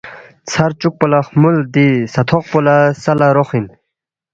[0.51, 2.59] ژھر چوکپالا فخمول دی سہ تھوق پو
[3.03, 3.65] سہ لا رخ اِن